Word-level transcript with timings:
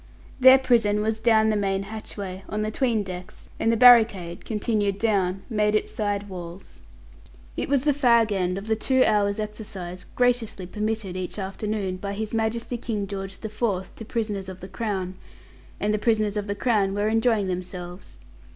Their 0.39 0.57
prison 0.57 1.03
was 1.03 1.19
down 1.19 1.51
the 1.51 1.55
main 1.55 1.83
hatchway, 1.83 2.43
on 2.49 2.63
the 2.63 2.71
'tween 2.71 3.03
decks, 3.03 3.49
and 3.59 3.71
the 3.71 3.77
barricade, 3.77 4.45
continued 4.45 4.97
down, 4.97 5.43
made 5.47 5.75
its 5.75 5.91
side 5.91 6.27
walls. 6.27 6.79
It 7.55 7.69
was 7.69 7.83
the 7.83 7.91
fag 7.91 8.31
end 8.31 8.57
of 8.57 8.65
the 8.65 8.75
two 8.75 9.05
hours' 9.05 9.39
exercise 9.39 10.05
graciously 10.15 10.65
permitted 10.65 11.15
each 11.15 11.37
afternoon 11.37 11.97
by 11.97 12.13
His 12.13 12.33
Majesty 12.33 12.77
King 12.79 13.05
George 13.05 13.41
the 13.41 13.47
Fourth 13.47 13.93
to 13.95 14.03
prisoners 14.03 14.49
of 14.49 14.59
the 14.59 14.67
Crown, 14.67 15.19
and 15.79 15.93
the 15.93 15.99
prisoners 15.99 16.35
of 16.35 16.47
the 16.47 16.55
Crown 16.55 16.95
were 16.95 17.07
enjoying 17.07 17.45
themselves. 17.45 18.17